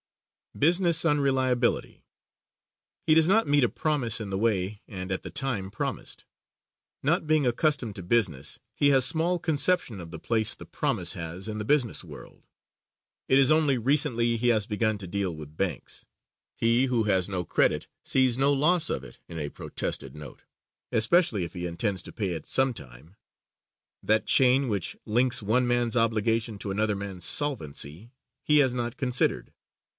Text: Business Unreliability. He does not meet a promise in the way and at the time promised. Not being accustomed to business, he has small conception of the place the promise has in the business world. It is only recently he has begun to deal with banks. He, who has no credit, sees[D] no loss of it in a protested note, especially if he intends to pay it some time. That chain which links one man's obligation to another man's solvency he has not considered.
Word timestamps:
Business 0.57 1.05
Unreliability. 1.05 2.03
He 3.05 3.13
does 3.13 3.27
not 3.27 3.47
meet 3.47 3.63
a 3.63 3.69
promise 3.69 4.19
in 4.19 4.31
the 4.31 4.37
way 4.37 4.81
and 4.87 5.09
at 5.11 5.21
the 5.21 5.29
time 5.29 5.69
promised. 5.71 6.25
Not 7.01 7.27
being 7.27 7.45
accustomed 7.45 7.95
to 7.95 8.03
business, 8.03 8.59
he 8.73 8.89
has 8.89 9.05
small 9.05 9.39
conception 9.39 10.01
of 10.01 10.11
the 10.11 10.19
place 10.19 10.53
the 10.53 10.65
promise 10.65 11.13
has 11.13 11.47
in 11.47 11.57
the 11.59 11.63
business 11.65 12.03
world. 12.03 12.43
It 13.29 13.39
is 13.39 13.49
only 13.51 13.77
recently 13.77 14.35
he 14.37 14.47
has 14.49 14.65
begun 14.65 14.97
to 14.97 15.07
deal 15.07 15.33
with 15.33 15.55
banks. 15.55 16.05
He, 16.57 16.85
who 16.87 17.03
has 17.03 17.29
no 17.29 17.45
credit, 17.45 17.87
sees[D] 18.03 18.37
no 18.39 18.51
loss 18.51 18.89
of 18.89 19.03
it 19.05 19.19
in 19.29 19.37
a 19.37 19.49
protested 19.49 20.15
note, 20.15 20.41
especially 20.91 21.43
if 21.45 21.53
he 21.53 21.65
intends 21.67 22.01
to 22.01 22.11
pay 22.11 22.31
it 22.31 22.45
some 22.47 22.73
time. 22.73 23.15
That 24.03 24.25
chain 24.25 24.67
which 24.67 24.97
links 25.05 25.43
one 25.43 25.65
man's 25.65 25.95
obligation 25.95 26.57
to 26.57 26.71
another 26.71 26.95
man's 26.95 27.23
solvency 27.23 28.11
he 28.41 28.57
has 28.57 28.73
not 28.73 28.97
considered. 28.97 29.53